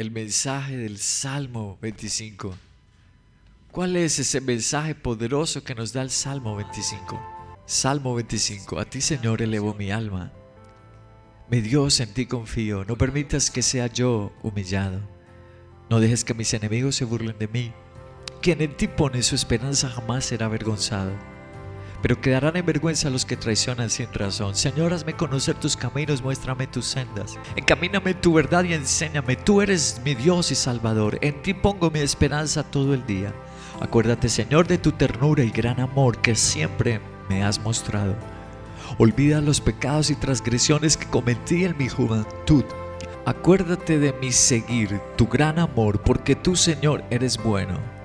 El 0.00 0.12
mensaje 0.12 0.78
del 0.78 0.96
Salmo 0.96 1.76
25. 1.82 2.56
¿Cuál 3.70 3.96
es 3.96 4.18
ese 4.18 4.40
mensaje 4.40 4.94
poderoso 4.94 5.62
que 5.62 5.74
nos 5.74 5.92
da 5.92 6.00
el 6.00 6.08
Salmo 6.08 6.56
25? 6.56 7.20
Salmo 7.66 8.14
25. 8.14 8.78
A 8.78 8.86
ti, 8.86 9.02
Señor, 9.02 9.42
elevo 9.42 9.74
mi 9.74 9.90
alma. 9.90 10.32
Mi 11.50 11.60
Dios, 11.60 12.00
en 12.00 12.14
ti 12.14 12.24
confío. 12.24 12.86
No 12.86 12.96
permitas 12.96 13.50
que 13.50 13.60
sea 13.60 13.88
yo 13.88 14.32
humillado. 14.42 15.02
No 15.90 16.00
dejes 16.00 16.24
que 16.24 16.32
mis 16.32 16.54
enemigos 16.54 16.96
se 16.96 17.04
burlen 17.04 17.38
de 17.38 17.48
mí. 17.48 17.70
Quien 18.40 18.62
en 18.62 18.74
ti 18.78 18.88
pone 18.88 19.22
su 19.22 19.34
esperanza 19.34 19.90
jamás 19.90 20.24
será 20.24 20.46
avergonzado 20.46 21.12
pero 22.02 22.20
quedarán 22.20 22.56
en 22.56 22.64
vergüenza 22.64 23.10
los 23.10 23.24
que 23.24 23.36
traicionan 23.36 23.90
sin 23.90 24.12
razón. 24.12 24.54
Señor, 24.54 24.92
hazme 24.92 25.14
conocer 25.14 25.54
tus 25.56 25.76
caminos, 25.76 26.22
muéstrame 26.22 26.66
tus 26.66 26.86
sendas. 26.86 27.38
Encamíname 27.56 28.14
tu 28.14 28.32
verdad 28.32 28.64
y 28.64 28.72
enséñame. 28.72 29.36
Tú 29.36 29.60
eres 29.60 30.00
mi 30.04 30.14
Dios 30.14 30.50
y 30.50 30.54
Salvador. 30.54 31.18
En 31.20 31.42
ti 31.42 31.54
pongo 31.54 31.90
mi 31.90 32.00
esperanza 32.00 32.62
todo 32.62 32.94
el 32.94 33.06
día. 33.06 33.34
Acuérdate, 33.80 34.28
Señor, 34.28 34.66
de 34.66 34.78
tu 34.78 34.92
ternura 34.92 35.44
y 35.44 35.50
gran 35.50 35.80
amor 35.80 36.18
que 36.18 36.34
siempre 36.34 37.00
me 37.28 37.42
has 37.42 37.58
mostrado. 37.60 38.14
Olvida 38.98 39.40
los 39.40 39.60
pecados 39.60 40.10
y 40.10 40.16
transgresiones 40.16 40.96
que 40.96 41.06
cometí 41.06 41.64
en 41.64 41.76
mi 41.76 41.88
juventud. 41.88 42.64
Acuérdate 43.26 43.98
de 43.98 44.12
mi 44.14 44.32
seguir, 44.32 45.00
tu 45.16 45.26
gran 45.28 45.58
amor, 45.58 46.02
porque 46.02 46.34
tú, 46.34 46.56
Señor, 46.56 47.04
eres 47.10 47.36
bueno 47.42 47.99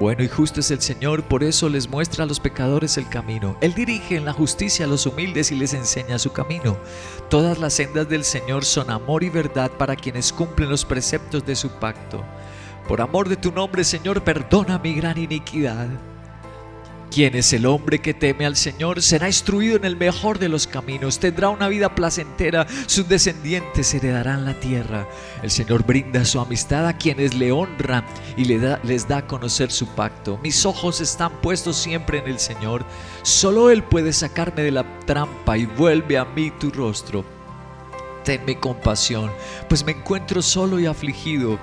bueno 0.00 0.22
y 0.22 0.28
justo 0.28 0.60
es 0.60 0.70
el 0.70 0.80
Señor, 0.80 1.22
por 1.24 1.44
eso 1.44 1.68
les 1.68 1.88
muestra 1.88 2.24
a 2.24 2.26
los 2.26 2.40
pecadores 2.40 2.96
el 2.98 3.08
camino. 3.08 3.56
Él 3.60 3.74
dirige 3.74 4.16
en 4.16 4.24
la 4.24 4.32
justicia 4.32 4.86
a 4.86 4.88
los 4.88 5.06
humildes 5.06 5.52
y 5.52 5.56
les 5.56 5.74
enseña 5.74 6.18
su 6.18 6.32
camino. 6.32 6.76
Todas 7.30 7.58
las 7.58 7.74
sendas 7.74 8.08
del 8.08 8.24
Señor 8.24 8.64
son 8.64 8.90
amor 8.90 9.22
y 9.22 9.30
verdad 9.30 9.70
para 9.70 9.96
quienes 9.96 10.32
cumplen 10.32 10.70
los 10.70 10.84
preceptos 10.84 11.46
de 11.46 11.56
su 11.56 11.70
pacto. 11.70 12.24
Por 12.88 13.00
amor 13.00 13.28
de 13.28 13.36
tu 13.36 13.50
nombre, 13.50 13.84
Señor, 13.84 14.22
perdona 14.22 14.78
mi 14.78 14.94
gran 14.94 15.16
iniquidad. 15.16 15.88
Quien 17.10 17.36
es 17.36 17.52
el 17.52 17.66
hombre 17.66 18.00
que 18.00 18.12
teme 18.12 18.44
al 18.44 18.56
Señor 18.56 19.00
será 19.00 19.28
instruido 19.28 19.76
en 19.76 19.84
el 19.84 19.96
mejor 19.96 20.40
de 20.40 20.48
los 20.48 20.66
caminos, 20.66 21.20
tendrá 21.20 21.48
una 21.48 21.68
vida 21.68 21.94
placentera, 21.94 22.66
sus 22.86 23.08
descendientes 23.08 23.94
heredarán 23.94 24.44
la 24.44 24.58
tierra. 24.58 25.08
El 25.40 25.52
Señor 25.52 25.84
brinda 25.86 26.24
su 26.24 26.40
amistad 26.40 26.88
a 26.88 26.96
quienes 26.96 27.34
le 27.34 27.52
honran 27.52 28.04
y 28.36 28.44
les 28.46 29.08
da 29.08 29.16
a 29.16 29.26
conocer 29.28 29.70
su 29.70 29.86
pacto. 29.86 30.40
Mis 30.42 30.66
ojos 30.66 31.00
están 31.00 31.40
puestos 31.40 31.76
siempre 31.76 32.18
en 32.18 32.26
el 32.26 32.40
Señor, 32.40 32.84
solo 33.22 33.70
Él 33.70 33.84
puede 33.84 34.12
sacarme 34.12 34.62
de 34.62 34.72
la 34.72 34.84
trampa 35.06 35.56
y 35.56 35.66
vuelve 35.66 36.18
a 36.18 36.24
mí 36.24 36.50
tu 36.58 36.70
rostro. 36.70 37.24
Tenme 38.24 38.58
compasión, 38.58 39.30
pues 39.68 39.84
me 39.84 39.92
encuentro 39.92 40.42
solo 40.42 40.80
y 40.80 40.86
afligido 40.86 41.60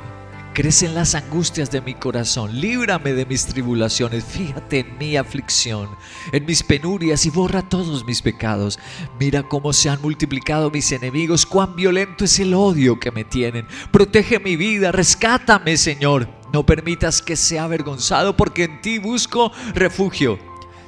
Crecen 0.53 0.93
las 0.95 1.15
angustias 1.15 1.71
de 1.71 1.79
mi 1.79 1.93
corazón, 1.93 2.59
líbrame 2.59 3.13
de 3.13 3.25
mis 3.25 3.45
tribulaciones, 3.45 4.25
fíjate 4.25 4.79
en 4.79 4.97
mi 4.97 5.15
aflicción, 5.15 5.87
en 6.33 6.45
mis 6.45 6.61
penurias 6.61 7.25
y 7.25 7.29
borra 7.29 7.61
todos 7.61 8.03
mis 8.03 8.21
pecados. 8.21 8.77
Mira 9.17 9.43
cómo 9.43 9.71
se 9.71 9.89
han 9.89 10.01
multiplicado 10.01 10.69
mis 10.69 10.91
enemigos, 10.91 11.45
cuán 11.45 11.77
violento 11.77 12.25
es 12.25 12.37
el 12.39 12.53
odio 12.53 12.99
que 12.99 13.11
me 13.11 13.23
tienen. 13.23 13.65
Protege 13.91 14.39
mi 14.39 14.57
vida, 14.57 14.91
rescátame, 14.91 15.77
Señor. 15.77 16.27
No 16.51 16.65
permitas 16.65 17.21
que 17.21 17.37
sea 17.37 17.63
avergonzado, 17.63 18.35
porque 18.35 18.65
en 18.65 18.81
ti 18.81 18.99
busco 18.99 19.53
refugio. 19.73 20.37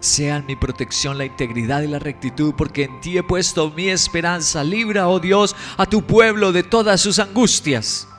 Sean 0.01 0.45
mi 0.45 0.57
protección 0.57 1.17
la 1.17 1.23
integridad 1.23 1.83
y 1.83 1.87
la 1.87 1.99
rectitud, 1.99 2.53
porque 2.57 2.83
en 2.83 2.99
ti 2.99 3.17
he 3.17 3.23
puesto 3.23 3.71
mi 3.71 3.87
esperanza. 3.87 4.61
Libra, 4.61 5.07
oh 5.07 5.21
Dios, 5.21 5.55
a 5.77 5.85
tu 5.85 6.05
pueblo 6.05 6.51
de 6.51 6.63
todas 6.63 6.99
sus 6.99 7.17
angustias 7.19 8.09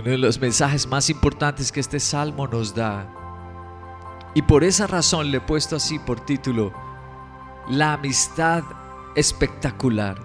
uno 0.00 0.10
de 0.10 0.18
los 0.18 0.40
mensajes 0.40 0.86
más 0.86 1.10
importantes 1.10 1.70
que 1.72 1.80
este 1.80 2.00
salmo 2.00 2.46
nos 2.46 2.74
da. 2.74 3.12
Y 4.34 4.42
por 4.42 4.64
esa 4.64 4.86
razón 4.86 5.30
le 5.30 5.38
he 5.38 5.40
puesto 5.40 5.76
así 5.76 5.98
por 5.98 6.20
título, 6.20 6.72
La 7.68 7.94
amistad 7.94 8.62
espectacular. 9.14 10.18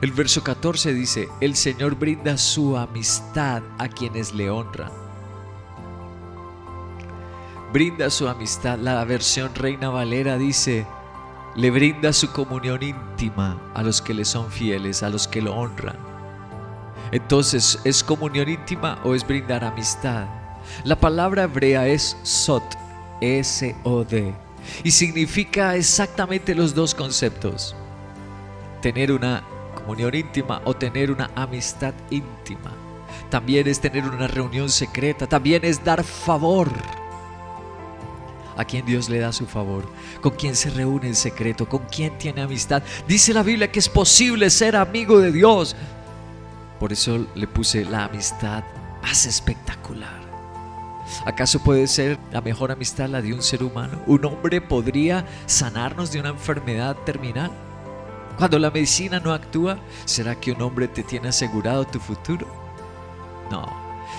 El 0.00 0.12
verso 0.12 0.42
14 0.42 0.92
dice, 0.92 1.28
el 1.40 1.54
Señor 1.54 1.94
brinda 1.94 2.36
su 2.38 2.76
amistad 2.76 3.62
a 3.78 3.88
quienes 3.88 4.34
le 4.34 4.50
honran. 4.50 4.90
Brinda 7.72 8.08
su 8.10 8.28
amistad. 8.28 8.78
La 8.78 9.04
versión 9.04 9.54
Reina 9.54 9.90
Valera 9.90 10.38
dice, 10.38 10.86
le 11.54 11.70
brinda 11.70 12.12
su 12.12 12.32
comunión 12.32 12.82
íntima 12.82 13.60
a 13.74 13.82
los 13.82 14.00
que 14.00 14.14
le 14.14 14.24
son 14.24 14.50
fieles, 14.50 15.02
a 15.02 15.10
los 15.10 15.28
que 15.28 15.42
lo 15.42 15.54
honran. 15.54 16.13
Entonces, 17.14 17.78
¿es 17.84 18.02
comunión 18.02 18.48
íntima 18.48 18.98
o 19.04 19.14
es 19.14 19.24
brindar 19.24 19.62
amistad? 19.62 20.26
La 20.82 20.98
palabra 20.98 21.44
hebrea 21.44 21.86
es 21.86 22.16
sot, 22.24 22.64
S-O-D, 23.20 24.34
y 24.82 24.90
significa 24.90 25.76
exactamente 25.76 26.56
los 26.56 26.74
dos 26.74 26.92
conceptos. 26.92 27.76
Tener 28.82 29.12
una 29.12 29.44
comunión 29.76 30.12
íntima 30.12 30.60
o 30.64 30.74
tener 30.74 31.12
una 31.12 31.30
amistad 31.36 31.94
íntima. 32.10 32.72
También 33.30 33.68
es 33.68 33.78
tener 33.78 34.02
una 34.02 34.26
reunión 34.26 34.68
secreta, 34.68 35.28
también 35.28 35.64
es 35.64 35.84
dar 35.84 36.02
favor. 36.02 36.68
¿A 38.56 38.64
quién 38.64 38.84
Dios 38.86 39.08
le 39.08 39.20
da 39.20 39.32
su 39.32 39.46
favor? 39.46 39.84
¿Con 40.20 40.32
quién 40.32 40.56
se 40.56 40.70
reúne 40.70 41.06
en 41.06 41.14
secreto? 41.14 41.68
¿Con 41.68 41.84
quién 41.86 42.18
tiene 42.18 42.42
amistad? 42.42 42.82
Dice 43.06 43.32
la 43.32 43.44
Biblia 43.44 43.70
que 43.70 43.78
es 43.78 43.88
posible 43.88 44.50
ser 44.50 44.74
amigo 44.74 45.20
de 45.20 45.30
Dios 45.30 45.76
por 46.84 46.92
eso 46.92 47.26
le 47.34 47.46
puse 47.46 47.82
la 47.86 48.04
amistad 48.04 48.62
más 49.00 49.24
espectacular. 49.24 50.20
¿Acaso 51.24 51.58
puede 51.60 51.86
ser 51.86 52.18
la 52.30 52.42
mejor 52.42 52.70
amistad 52.70 53.08
la 53.08 53.22
de 53.22 53.32
un 53.32 53.42
ser 53.42 53.62
humano? 53.62 54.02
¿Un 54.06 54.22
hombre 54.26 54.60
podría 54.60 55.24
sanarnos 55.46 56.12
de 56.12 56.20
una 56.20 56.28
enfermedad 56.28 56.94
terminal? 57.06 57.50
Cuando 58.36 58.58
la 58.58 58.70
medicina 58.70 59.18
no 59.18 59.32
actúa, 59.32 59.78
¿será 60.04 60.38
que 60.38 60.52
un 60.52 60.60
hombre 60.60 60.86
te 60.86 61.02
tiene 61.02 61.28
asegurado 61.28 61.86
tu 61.86 61.98
futuro? 62.00 62.46
No. 63.50 63.64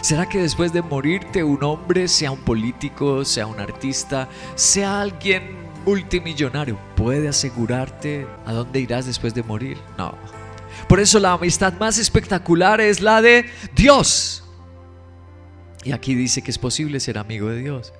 ¿Será 0.02 0.28
que 0.28 0.42
después 0.42 0.74
de 0.74 0.82
morirte 0.82 1.44
un 1.44 1.64
hombre, 1.64 2.08
sea 2.08 2.32
un 2.32 2.40
político, 2.40 3.24
sea 3.26 3.46
un 3.46 3.59
artista, 3.59 4.28
sea 4.56 5.02
alguien 5.02 5.56
multimillonario, 5.86 6.80
puede 6.96 7.28
asegurarte 7.28 8.26
a 8.44 8.53
dónde 8.53 8.80
irás 8.80 9.06
después 9.06 9.36
de 9.36 9.44
morir? 9.44 9.78
No. 10.00 10.16
Por 10.88 11.00
eso 11.00 11.19
la 11.19 11.34
amistad 11.34 11.74
más 11.80 11.97
espectacular 11.97 12.81
es 12.81 13.02
la 13.02 13.22
de 13.22 13.46
Dios. 13.75 14.44
Y 15.84 15.91
aquí 15.91 16.16
dice 16.16 16.41
que 16.41 16.52
es 16.52 16.58
posible 16.58 17.00
ser 17.00 17.18
amigo 17.18 17.50
de 17.50 17.59
Dios. 17.59 17.94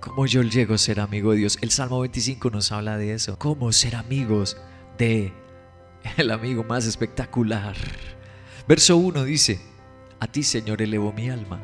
¿Cómo 0.00 0.26
yo 0.26 0.42
llego 0.42 0.74
a 0.74 0.78
ser 0.78 1.00
amigo 1.00 1.32
de 1.32 1.38
Dios? 1.38 1.58
El 1.60 1.70
Salmo 1.70 2.00
25 2.00 2.50
nos 2.50 2.70
habla 2.70 2.96
de 2.96 3.12
eso. 3.12 3.38
¿Cómo 3.38 3.72
ser 3.72 3.96
amigos 3.96 4.56
de 4.98 5.32
el 6.16 6.30
amigo 6.30 6.62
más 6.62 6.86
espectacular? 6.86 7.76
Verso 8.68 8.96
1 8.96 9.24
dice, 9.24 9.60
a 10.20 10.26
ti 10.28 10.42
Señor 10.44 10.80
elevo 10.80 11.12
mi 11.12 11.28
alma. 11.28 11.60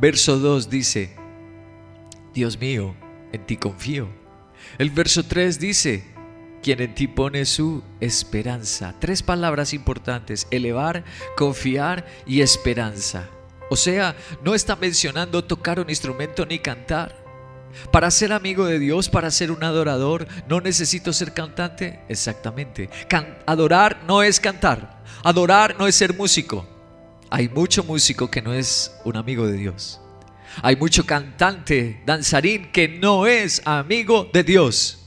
Verso 0.00 0.38
2 0.38 0.70
dice, 0.70 1.14
Dios 2.32 2.58
mío, 2.58 2.94
en 3.32 3.44
ti 3.44 3.58
confío. 3.58 4.08
El 4.78 4.90
verso 4.90 5.24
3 5.24 5.60
dice, 5.60 6.15
quien 6.66 6.82
en 6.82 6.96
ti 6.96 7.06
pone 7.06 7.46
su 7.46 7.80
esperanza. 8.00 8.92
Tres 8.98 9.22
palabras 9.22 9.72
importantes, 9.72 10.48
elevar, 10.50 11.04
confiar 11.36 12.04
y 12.26 12.40
esperanza. 12.40 13.28
O 13.70 13.76
sea, 13.76 14.16
no 14.42 14.52
está 14.52 14.74
mencionando 14.74 15.44
tocar 15.44 15.78
un 15.78 15.88
instrumento 15.90 16.44
ni 16.44 16.58
cantar. 16.58 17.24
Para 17.92 18.10
ser 18.10 18.32
amigo 18.32 18.66
de 18.66 18.80
Dios, 18.80 19.08
para 19.08 19.30
ser 19.30 19.52
un 19.52 19.62
adorador, 19.62 20.26
¿no 20.48 20.60
necesito 20.60 21.12
ser 21.12 21.34
cantante? 21.34 22.00
Exactamente. 22.08 22.90
adorar 23.46 24.02
no 24.04 24.24
es 24.24 24.40
cantar. 24.40 25.04
Adorar 25.22 25.76
no 25.78 25.86
es 25.86 25.94
ser 25.94 26.14
músico. 26.14 26.66
Hay 27.30 27.48
mucho 27.48 27.84
músico 27.84 28.28
que 28.28 28.42
no 28.42 28.52
es 28.52 28.92
un 29.04 29.16
amigo 29.16 29.46
de 29.46 29.56
Dios. 29.56 30.00
Hay 30.62 30.74
mucho 30.74 31.06
cantante, 31.06 32.02
danzarín 32.04 32.72
que 32.72 32.88
no 32.88 33.28
es 33.28 33.62
amigo 33.64 34.28
de 34.32 34.42
Dios 34.42 35.05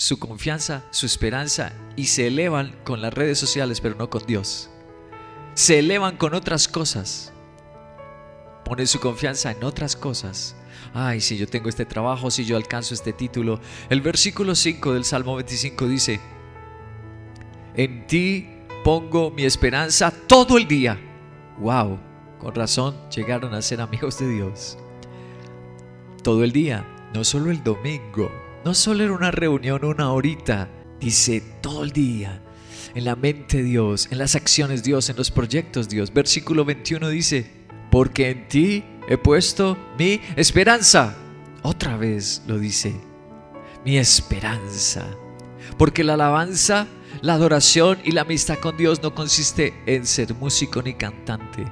su 0.00 0.18
confianza, 0.18 0.82
su 0.92 1.04
esperanza 1.04 1.74
y 1.94 2.06
se 2.06 2.28
elevan 2.28 2.74
con 2.84 3.02
las 3.02 3.12
redes 3.12 3.38
sociales, 3.38 3.82
pero 3.82 3.96
no 3.96 4.08
con 4.08 4.24
Dios. 4.24 4.70
Se 5.52 5.78
elevan 5.78 6.16
con 6.16 6.32
otras 6.32 6.68
cosas. 6.68 7.34
pone 8.64 8.86
su 8.86 8.98
confianza 8.98 9.50
en 9.50 9.62
otras 9.62 9.96
cosas. 9.96 10.56
Ay, 10.94 11.20
si 11.20 11.36
yo 11.36 11.46
tengo 11.46 11.68
este 11.68 11.84
trabajo, 11.84 12.30
si 12.30 12.46
yo 12.46 12.56
alcanzo 12.56 12.94
este 12.94 13.12
título. 13.12 13.60
El 13.90 14.00
versículo 14.00 14.54
5 14.54 14.94
del 14.94 15.04
Salmo 15.04 15.36
25 15.36 15.86
dice, 15.86 16.18
en 17.74 18.06
ti 18.06 18.48
pongo 18.82 19.30
mi 19.30 19.44
esperanza 19.44 20.10
todo 20.10 20.56
el 20.56 20.66
día. 20.66 20.98
Wow, 21.58 21.98
con 22.38 22.54
razón 22.54 22.96
llegaron 23.10 23.52
a 23.52 23.60
ser 23.60 23.82
amigos 23.82 24.18
de 24.18 24.30
Dios. 24.30 24.78
Todo 26.22 26.42
el 26.42 26.52
día, 26.52 26.86
no 27.12 27.22
solo 27.22 27.50
el 27.50 27.62
domingo, 27.62 28.30
no 28.64 28.74
solo 28.74 29.04
en 29.04 29.10
una 29.10 29.30
reunión 29.30 29.84
una 29.84 30.12
horita, 30.12 30.68
dice 31.00 31.42
todo 31.60 31.84
el 31.84 31.90
día. 31.90 32.42
En 32.94 33.04
la 33.04 33.16
mente 33.16 33.62
Dios, 33.62 34.08
en 34.10 34.18
las 34.18 34.34
acciones 34.34 34.82
Dios, 34.82 35.08
en 35.08 35.16
los 35.16 35.30
proyectos 35.30 35.88
Dios. 35.88 36.12
Versículo 36.12 36.64
21 36.64 37.08
dice, 37.08 37.50
porque 37.90 38.30
en 38.30 38.48
ti 38.48 38.84
he 39.08 39.16
puesto 39.16 39.76
mi 39.98 40.20
esperanza. 40.36 41.16
Otra 41.62 41.96
vez 41.96 42.42
lo 42.46 42.58
dice, 42.58 42.94
mi 43.84 43.96
esperanza. 43.96 45.06
Porque 45.78 46.04
la 46.04 46.14
alabanza, 46.14 46.86
la 47.22 47.34
adoración 47.34 47.98
y 48.04 48.12
la 48.12 48.22
amistad 48.22 48.58
con 48.58 48.76
Dios 48.76 49.02
no 49.02 49.14
consiste 49.14 49.74
en 49.86 50.06
ser 50.06 50.34
músico 50.34 50.82
ni 50.82 50.94
cantante. 50.94 51.64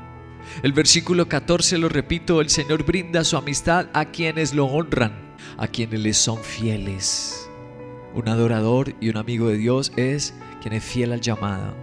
El 0.62 0.72
versículo 0.72 1.28
14 1.28 1.78
lo 1.78 1.88
repito, 1.88 2.40
el 2.40 2.48
Señor 2.48 2.84
brinda 2.84 3.24
su 3.24 3.36
amistad 3.36 3.88
a 3.92 4.06
quienes 4.06 4.54
lo 4.54 4.66
honran, 4.66 5.27
a 5.58 5.66
quienes 5.66 6.00
le 6.00 6.14
son 6.14 6.38
fieles. 6.38 7.50
Un 8.14 8.28
adorador 8.28 8.94
y 9.00 9.10
un 9.10 9.18
amigo 9.18 9.48
de 9.48 9.58
Dios 9.58 9.92
es 9.96 10.32
quien 10.62 10.72
es 10.74 10.84
fiel 10.84 11.12
al 11.12 11.20
llamado. 11.20 11.74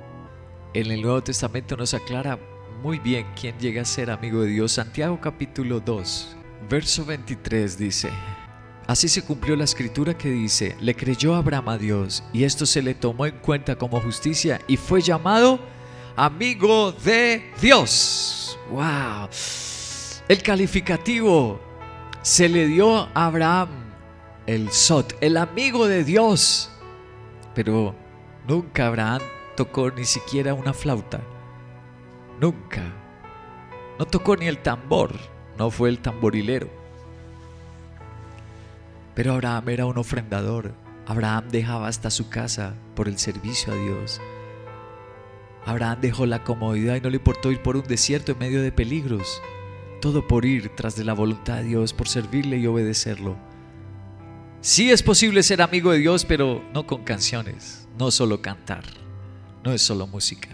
En 0.73 0.91
el 0.91 1.01
Nuevo 1.01 1.21
Testamento 1.21 1.77
nos 1.77 1.93
aclara 1.93 2.39
muy 2.81 2.99
bien 2.99 3.27
quién 3.39 3.57
llega 3.59 3.81
a 3.81 3.85
ser 3.85 4.09
amigo 4.09 4.41
de 4.41 4.49
Dios. 4.49 4.73
Santiago 4.73 5.19
capítulo 5.21 5.79
2, 5.79 6.35
verso 6.69 7.05
23 7.05 7.77
dice, 7.77 8.09
Así 8.87 9.07
se 9.07 9.23
cumplió 9.23 9.55
la 9.55 9.63
escritura 9.63 10.17
que 10.17 10.29
dice, 10.29 10.75
le 10.79 10.95
creyó 10.95 11.35
Abraham 11.35 11.69
a 11.69 11.77
Dios 11.77 12.23
y 12.33 12.43
esto 12.43 12.65
se 12.65 12.81
le 12.81 12.93
tomó 12.93 13.25
en 13.25 13.39
cuenta 13.39 13.75
como 13.75 13.99
justicia 13.99 14.61
y 14.67 14.77
fue 14.77 15.01
llamado 15.01 15.59
amigo 16.15 16.91
de 16.91 17.51
Dios. 17.59 18.59
¡Wow! 18.69 19.29
El 20.27 20.41
calificativo 20.43 21.59
se 22.25 22.49
le 22.49 22.65
dio 22.65 23.01
a 23.01 23.27
Abraham, 23.27 23.69
el 24.47 24.71
Sot, 24.71 25.15
el 25.21 25.37
amigo 25.37 25.87
de 25.87 26.03
Dios. 26.03 26.71
Pero 27.53 27.93
nunca 28.47 28.87
Abraham 28.87 29.21
tocó 29.55 29.91
ni 29.91 30.05
siquiera 30.05 30.55
una 30.55 30.73
flauta. 30.73 31.21
Nunca. 32.41 32.81
No 33.99 34.07
tocó 34.07 34.35
ni 34.35 34.47
el 34.47 34.57
tambor, 34.57 35.11
no 35.59 35.69
fue 35.69 35.89
el 35.89 35.99
tamborilero. 35.99 36.67
Pero 39.13 39.33
Abraham 39.33 39.69
era 39.69 39.85
un 39.85 39.99
ofrendador. 39.99 40.73
Abraham 41.05 41.49
dejaba 41.49 41.87
hasta 41.87 42.09
su 42.09 42.27
casa 42.27 42.73
por 42.95 43.07
el 43.07 43.19
servicio 43.19 43.71
a 43.71 43.75
Dios. 43.75 44.19
Abraham 45.63 45.99
dejó 46.01 46.25
la 46.25 46.43
comodidad 46.43 46.95
y 46.95 47.01
no 47.01 47.11
le 47.11 47.17
importó 47.17 47.51
ir 47.51 47.61
por 47.61 47.77
un 47.77 47.83
desierto 47.83 48.31
en 48.31 48.39
medio 48.39 48.63
de 48.63 48.71
peligros. 48.71 49.43
Todo 50.01 50.27
por 50.27 50.45
ir 50.45 50.69
tras 50.75 50.95
de 50.95 51.03
la 51.03 51.13
voluntad 51.13 51.57
de 51.57 51.63
Dios, 51.63 51.93
por 51.93 52.07
servirle 52.07 52.57
y 52.57 52.67
obedecerlo. 52.67 53.35
Sí 54.61 54.91
es 54.91 55.03
posible 55.03 55.43
ser 55.43 55.61
amigo 55.61 55.91
de 55.91 55.99
Dios, 55.99 56.25
pero 56.25 56.63
no 56.73 56.87
con 56.87 57.03
canciones, 57.03 57.87
no 57.97 58.11
solo 58.11 58.41
cantar, 58.41 58.83
no 59.63 59.71
es 59.73 59.81
solo 59.81 60.07
música. 60.07 60.49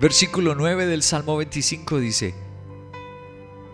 Versículo 0.00 0.54
9 0.54 0.86
del 0.86 1.02
Salmo 1.02 1.36
25 1.36 1.98
dice, 1.98 2.34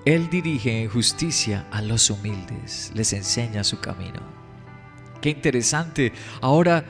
Él 0.05 0.29
dirige 0.31 0.83
en 0.83 0.89
justicia 0.89 1.67
a 1.71 1.83
los 1.83 2.11
humildes, 2.11 2.93
les 2.95 3.13
enseña 3.13 3.65
su 3.65 3.81
camino. 3.81 4.21
Qué 5.21 5.31
interesante. 5.31 6.13
Ahora 6.41 6.85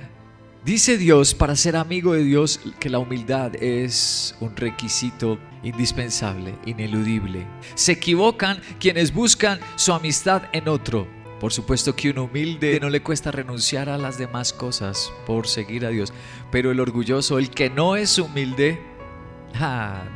dice 0.66 0.98
Dios 0.98 1.32
para 1.32 1.54
ser 1.54 1.76
amigo 1.76 2.12
de 2.12 2.24
Dios 2.24 2.60
que 2.80 2.90
la 2.90 2.98
humildad 2.98 3.54
es 3.62 4.34
un 4.40 4.56
requisito 4.56 5.38
indispensable, 5.62 6.56
ineludible. 6.66 7.46
Se 7.76 7.92
equivocan 7.92 8.60
quienes 8.80 9.14
buscan 9.14 9.60
su 9.76 9.92
amistad 9.92 10.42
en 10.52 10.66
otro. 10.68 11.06
Por 11.38 11.52
supuesto 11.52 11.94
que 11.94 12.10
un 12.10 12.18
humilde 12.18 12.80
no 12.80 12.90
le 12.90 13.00
cuesta 13.00 13.30
renunciar 13.30 13.88
a 13.88 13.96
las 13.96 14.18
demás 14.18 14.52
cosas 14.52 15.12
por 15.24 15.46
seguir 15.46 15.86
a 15.86 15.90
Dios, 15.90 16.12
pero 16.50 16.72
el 16.72 16.80
orgulloso, 16.80 17.38
el 17.38 17.50
que 17.50 17.70
no 17.70 17.94
es 17.94 18.18
humilde, 18.18 18.80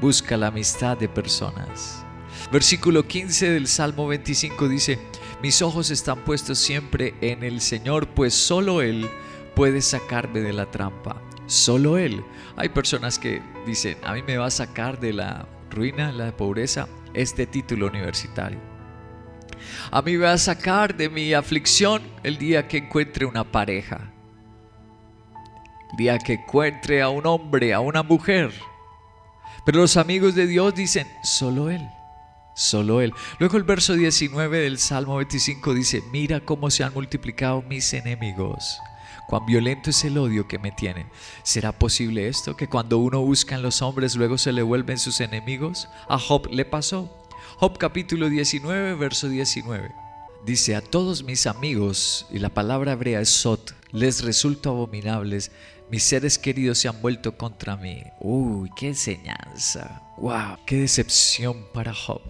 busca 0.01 0.37
la 0.37 0.49
amistad 0.49 0.99
de 0.99 1.09
personas. 1.09 2.05
Versículo 2.51 3.07
15 3.07 3.51
del 3.51 3.69
Salmo 3.69 4.09
25 4.09 4.69
dice, 4.69 4.99
mis 5.43 5.63
ojos 5.63 5.91
están 5.91 6.25
puestos 6.25 6.59
siempre 6.59 7.15
en 7.21 7.45
el 7.45 7.61
Señor, 7.61 8.09
pues 8.09 8.35
solo 8.35 8.83
Él 8.83 9.09
puede 9.55 9.81
sacarme 9.81 10.41
de 10.41 10.53
la 10.53 10.71
trampa. 10.71 11.21
Solo 11.47 11.99
Él. 11.99 12.25
Hay 12.57 12.69
personas 12.69 13.19
que 13.19 13.43
dicen, 13.67 13.97
a 14.03 14.13
mí 14.15 14.23
me 14.23 14.37
va 14.37 14.47
a 14.47 14.51
sacar 14.51 15.01
de 15.01 15.13
la 15.13 15.47
ruina, 15.71 16.13
la 16.13 16.37
pobreza, 16.37 16.89
este 17.15 17.47
título 17.47 17.87
universitario. 17.87 18.59
A 19.91 20.03
mí 20.03 20.13
me 20.13 20.25
va 20.25 20.33
a 20.33 20.39
sacar 20.39 20.97
de 20.97 21.09
mi 21.09 21.35
aflicción 21.35 22.03
el 22.23 22.39
día 22.39 22.69
que 22.69 22.79
encuentre 22.79 23.27
una 23.27 23.45
pareja. 23.45 24.11
El 25.93 25.97
día 25.97 26.19
que 26.19 26.35
encuentre 26.35 27.03
a 27.03 27.09
un 27.09 27.27
hombre, 27.27 27.75
a 27.75 27.81
una 27.81 28.03
mujer 28.03 28.53
pero 29.65 29.81
los 29.81 29.97
amigos 29.97 30.35
de 30.35 30.47
Dios 30.47 30.75
dicen, 30.75 31.07
solo 31.23 31.71
Él, 31.71 31.87
solo 32.55 33.01
Él. 33.01 33.13
Luego 33.39 33.57
el 33.57 33.65
verso 33.65 33.95
19 33.95 34.59
del 34.59 34.79
Salmo 34.79 35.17
25 35.17 35.75
dice, 35.75 36.03
mira 36.13 36.41
cómo 36.41 36.71
se 36.71 36.83
han 36.83 36.95
multiplicado 36.95 37.63
mis 37.63 37.93
enemigos. 37.93 38.79
Cuán 39.31 39.47
violento 39.47 39.91
es 39.91 40.05
el 40.05 40.19
odio 40.19 40.49
que 40.49 40.59
me 40.59 40.73
tienen. 40.73 41.07
¿Será 41.45 41.71
posible 41.71 42.27
esto? 42.27 42.57
Que 42.57 42.69
cuando 42.69 42.99
uno 42.99 43.21
busca 43.21 43.55
en 43.55 43.63
los 43.63 43.81
hombres 43.81 44.17
luego 44.17 44.37
se 44.37 44.51
le 44.51 44.63
vuelven 44.63 44.99
sus 44.99 45.21
enemigos. 45.21 45.89
A 46.09 46.19
Job 46.19 46.49
le 46.51 46.65
pasó. 46.65 47.09
Job 47.59 47.79
capítulo 47.79 48.29
19, 48.29 48.97
verso 48.97 49.29
19. 49.29 49.93
Dice, 50.45 50.75
a 50.75 50.81
todos 50.81 51.23
mis 51.23 51.47
amigos, 51.47 52.27
y 52.33 52.41
la 52.41 52.49
palabra 52.49 52.93
hebrea 52.93 53.21
es 53.21 53.29
sot, 53.29 53.73
les 53.93 54.25
resulta 54.25 54.71
abominables 54.71 55.53
mis 55.91 56.05
seres 56.05 56.39
queridos 56.39 56.79
se 56.79 56.89
han 56.89 57.03
vuelto 57.03 57.37
contra 57.37 57.77
mí. 57.77 58.05
Uy, 58.21 58.71
qué 58.77 58.89
enseñanza. 58.89 60.03
Wow, 60.19 60.59
qué 60.65 60.77
decepción 60.77 61.67
para 61.73 61.93
Job. 61.93 62.23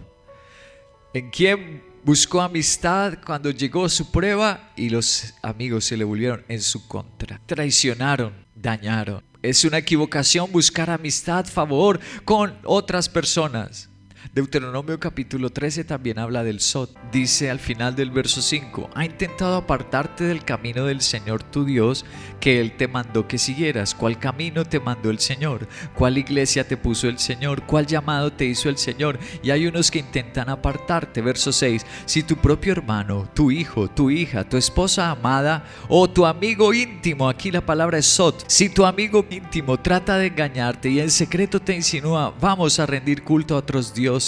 ¿En 1.13 1.29
quién 1.29 1.83
buscó 2.03 2.41
amistad 2.41 3.19
cuando 3.25 3.51
llegó 3.51 3.87
su 3.89 4.11
prueba 4.11 4.71
y 4.75 4.89
los 4.89 5.33
amigos 5.41 5.85
se 5.85 5.97
le 5.97 6.03
volvieron 6.03 6.43
en 6.47 6.61
su 6.61 6.87
contra? 6.87 7.39
Traicionaron, 7.45 8.33
dañaron. 8.55 9.23
Es 9.41 9.65
una 9.65 9.77
equivocación 9.77 10.51
buscar 10.51 10.89
amistad, 10.89 11.45
favor 11.45 11.99
con 12.25 12.57
otras 12.63 13.09
personas. 13.09 13.90
Deuteronomio 14.33 14.97
capítulo 14.97 15.49
13 15.49 15.83
también 15.83 16.17
habla 16.17 16.41
del 16.45 16.61
Sot. 16.61 16.89
Dice 17.11 17.51
al 17.51 17.59
final 17.59 17.97
del 17.97 18.11
verso 18.11 18.41
5, 18.41 18.89
ha 18.95 19.03
intentado 19.03 19.57
apartarte 19.57 20.23
del 20.23 20.45
camino 20.45 20.85
del 20.85 21.01
Señor 21.01 21.43
tu 21.43 21.65
Dios 21.65 22.05
que 22.39 22.61
Él 22.61 22.77
te 22.77 22.87
mandó 22.87 23.27
que 23.27 23.37
siguieras. 23.37 23.93
¿Cuál 23.93 24.19
camino 24.19 24.63
te 24.63 24.79
mandó 24.79 25.09
el 25.09 25.19
Señor? 25.19 25.67
¿Cuál 25.97 26.17
iglesia 26.17 26.65
te 26.65 26.77
puso 26.77 27.09
el 27.09 27.19
Señor? 27.19 27.63
¿Cuál 27.63 27.87
llamado 27.87 28.31
te 28.31 28.45
hizo 28.45 28.69
el 28.69 28.77
Señor? 28.77 29.19
Y 29.43 29.51
hay 29.51 29.67
unos 29.67 29.91
que 29.91 29.99
intentan 29.99 30.47
apartarte. 30.47 31.21
Verso 31.21 31.51
6, 31.51 31.85
si 32.05 32.23
tu 32.23 32.37
propio 32.37 32.71
hermano, 32.71 33.29
tu 33.33 33.51
hijo, 33.51 33.89
tu 33.89 34.11
hija, 34.11 34.47
tu 34.47 34.55
esposa 34.55 35.11
amada 35.11 35.65
o 35.89 36.09
tu 36.09 36.25
amigo 36.25 36.73
íntimo, 36.73 37.27
aquí 37.27 37.51
la 37.51 37.65
palabra 37.65 37.97
es 37.97 38.05
Sot, 38.05 38.45
si 38.47 38.69
tu 38.69 38.85
amigo 38.85 39.25
íntimo 39.29 39.77
trata 39.77 40.17
de 40.17 40.27
engañarte 40.27 40.89
y 40.89 41.01
en 41.01 41.11
secreto 41.11 41.59
te 41.59 41.75
insinúa, 41.75 42.33
vamos 42.39 42.79
a 42.79 42.85
rendir 42.85 43.23
culto 43.23 43.55
a 43.55 43.57
otros 43.57 43.93
dioses, 43.93 44.20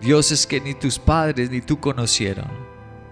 dioses, 0.00 0.46
que 0.46 0.60
ni 0.60 0.74
tus 0.74 0.98
padres 0.98 1.50
ni 1.50 1.60
tú 1.60 1.78
conocieron. 1.80 2.46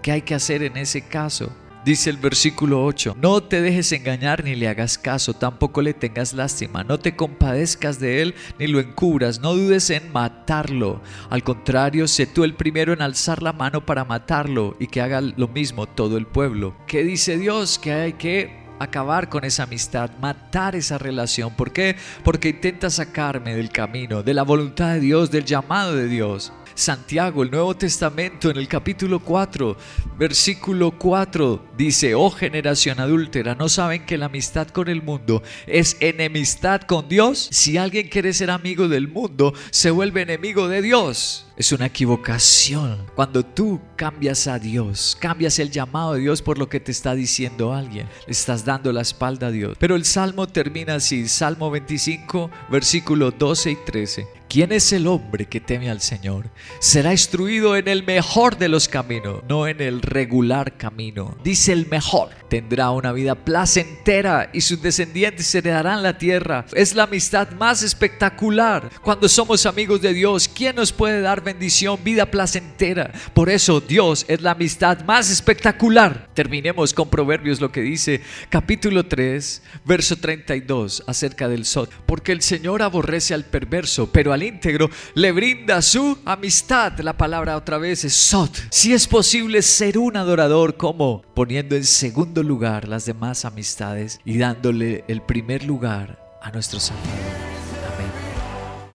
¿Qué 0.01 0.11
hay 0.13 0.21
que 0.21 0.35
hacer 0.35 0.63
en 0.63 0.77
ese 0.77 1.01
caso? 1.01 1.51
Dice 1.85 2.09
el 2.09 2.17
versículo 2.17 2.83
8, 2.83 3.15
no 3.21 3.41
te 3.41 3.61
dejes 3.61 3.91
engañar 3.93 4.43
ni 4.43 4.53
le 4.53 4.67
hagas 4.67 4.97
caso, 4.97 5.33
tampoco 5.33 5.81
le 5.81 5.93
tengas 5.93 6.33
lástima, 6.33 6.83
no 6.83 6.99
te 6.99 7.15
compadezcas 7.15 7.99
de 7.99 8.21
él 8.21 8.35
ni 8.59 8.67
lo 8.67 8.81
encubras, 8.81 9.39
no 9.39 9.53
dudes 9.53 9.89
en 9.89 10.11
matarlo. 10.11 11.01
Al 11.29 11.41
contrario, 11.43 12.07
sé 12.09 12.27
tú 12.27 12.43
el 12.43 12.53
primero 12.53 12.91
en 12.91 13.01
alzar 13.01 13.41
la 13.41 13.53
mano 13.53 13.85
para 13.85 14.03
matarlo 14.03 14.75
y 14.77 14.87
que 14.87 15.01
haga 15.01 15.21
lo 15.21 15.47
mismo 15.47 15.85
todo 15.85 16.17
el 16.17 16.27
pueblo. 16.27 16.75
¿Qué 16.85 17.03
dice 17.03 17.37
Dios? 17.37 17.79
Que 17.79 17.93
hay 17.93 18.13
que 18.13 18.68
acabar 18.79 19.29
con 19.29 19.43
esa 19.43 19.63
amistad, 19.63 20.09
matar 20.21 20.75
esa 20.75 20.97
relación. 20.97 21.51
¿Por 21.51 21.71
qué? 21.71 21.95
Porque 22.23 22.49
intenta 22.49 22.89
sacarme 22.89 23.55
del 23.55 23.69
camino, 23.69 24.23
de 24.23 24.33
la 24.33 24.43
voluntad 24.43 24.93
de 24.93 24.99
Dios, 25.01 25.29
del 25.31 25.45
llamado 25.45 25.95
de 25.95 26.07
Dios. 26.07 26.53
Santiago, 26.79 27.43
el 27.43 27.51
Nuevo 27.51 27.75
Testamento, 27.75 28.49
en 28.49 28.55
el 28.55 28.69
capítulo 28.69 29.19
4, 29.19 29.75
versículo 30.17 30.91
4, 30.97 31.65
dice, 31.77 32.15
oh 32.15 32.31
generación 32.31 33.01
adúltera, 33.01 33.53
¿no 33.53 33.67
saben 33.67 34.05
que 34.05 34.17
la 34.17 34.27
amistad 34.27 34.69
con 34.69 34.87
el 34.87 35.03
mundo 35.03 35.43
es 35.67 35.97
enemistad 35.99 36.81
con 36.83 37.09
Dios? 37.09 37.49
Si 37.51 37.77
alguien 37.77 38.07
quiere 38.07 38.31
ser 38.31 38.49
amigo 38.49 38.87
del 38.87 39.09
mundo, 39.09 39.53
se 39.71 39.91
vuelve 39.91 40.21
enemigo 40.21 40.69
de 40.69 40.81
Dios. 40.81 41.45
Es 41.57 41.73
una 41.73 41.87
equivocación 41.87 43.05
cuando 43.13 43.43
tú 43.43 43.81
cambias 43.97 44.47
a 44.47 44.57
Dios, 44.57 45.17
cambias 45.19 45.59
el 45.59 45.71
llamado 45.71 46.13
de 46.13 46.21
Dios 46.21 46.41
por 46.41 46.57
lo 46.57 46.69
que 46.69 46.79
te 46.79 46.93
está 46.93 47.13
diciendo 47.13 47.73
alguien. 47.73 48.07
Le 48.25 48.31
estás 48.31 48.63
dando 48.63 48.93
la 48.93 49.01
espalda 49.01 49.47
a 49.47 49.51
Dios. 49.51 49.75
Pero 49.77 49.97
el 49.97 50.05
salmo 50.05 50.47
termina 50.47 50.95
así, 50.95 51.27
Salmo 51.27 51.69
25, 51.69 52.49
versículos 52.69 53.33
12 53.37 53.71
y 53.71 53.75
13. 53.75 54.38
¿Quién 54.49 54.71
es 54.71 54.91
el 54.93 55.05
hombre 55.05 55.45
que 55.45 55.59
teme 55.59 55.91
al 55.91 56.01
Señor? 56.01 56.49
Será 56.79 57.11
instruido 57.11 57.75
en 57.75 57.87
el 57.87 58.03
mejor 58.03 58.57
de 58.57 58.67
los 58.67 58.87
caminos, 58.87 59.43
no 59.47 59.67
en 59.67 59.79
el 59.79 60.01
regular 60.01 60.75
camino. 60.75 61.37
Dice 61.43 61.71
el 61.71 61.85
mejor. 61.85 62.29
Tendrá 62.49 62.89
una 62.89 63.11
vida 63.11 63.35
placentera 63.35 64.49
y 64.51 64.61
sus 64.61 64.81
descendientes 64.81 65.53
heredarán 65.53 66.01
la 66.01 66.17
tierra. 66.17 66.65
Es 66.73 66.95
la 66.95 67.03
amistad 67.03 67.51
más 67.51 67.83
espectacular. 67.83 68.89
Cuando 69.03 69.29
somos 69.29 69.67
amigos 69.67 70.01
de 70.01 70.15
Dios, 70.15 70.47
¿quién 70.47 70.75
nos 70.75 70.91
puede 70.91 71.21
dar 71.21 71.43
bendición, 71.43 72.03
vida 72.03 72.25
placentera? 72.25 73.11
Por 73.35 73.51
eso 73.51 73.79
Dios 73.79 74.25
es 74.27 74.41
la 74.41 74.51
amistad 74.51 75.05
más 75.05 75.29
espectacular. 75.29 76.27
Terminemos 76.33 76.91
con 76.95 77.11
Proverbios 77.11 77.61
lo 77.61 77.71
que 77.71 77.81
dice 77.81 78.21
capítulo 78.49 79.05
3, 79.05 79.61
verso 79.85 80.15
32 80.15 81.03
acerca 81.05 81.47
del 81.47 81.65
Sot. 81.65 81.91
Porque 82.07 82.31
el 82.31 82.41
Señor 82.41 82.81
aborrece 82.81 83.35
al 83.35 83.45
perverso, 83.45 84.11
pero 84.11 84.33
íntegro, 84.43 84.89
le 85.15 85.31
brinda 85.31 85.81
su 85.81 86.17
amistad. 86.25 86.97
La 86.99 87.17
palabra 87.17 87.57
otra 87.57 87.77
vez 87.77 88.05
es 88.05 88.13
sot. 88.13 88.51
Si 88.71 88.93
es 88.93 89.07
posible 89.07 89.61
ser 89.61 89.97
un 89.97 90.17
adorador, 90.17 90.77
como 90.77 91.21
poniendo 91.33 91.75
en 91.75 91.85
segundo 91.85 92.43
lugar 92.43 92.87
las 92.87 93.05
demás 93.05 93.45
amistades 93.45 94.19
y 94.25 94.37
dándole 94.37 95.03
el 95.07 95.21
primer 95.21 95.63
lugar 95.63 96.19
a 96.41 96.51
nuestro 96.51 96.79
Salvador. 96.79 97.48